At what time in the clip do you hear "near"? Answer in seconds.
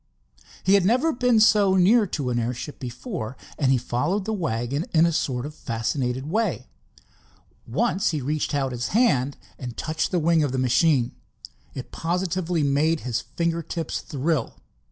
1.75-2.07